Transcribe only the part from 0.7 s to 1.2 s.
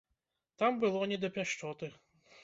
было не